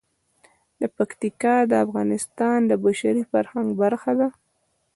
[0.97, 4.27] پکتیکا د افغانستان د بشري فرهنګ برخه ده.